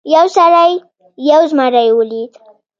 یو 0.15 0.25
سړي 0.37 0.71
یو 1.31 1.41
زمری 1.49 1.89
ولید. 1.97 2.31